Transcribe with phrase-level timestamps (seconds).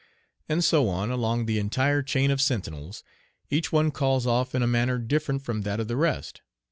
[0.49, 3.03] And so on along the entire chain of sentinels,
[3.51, 6.41] each one calls off in a manner different from that of the rest.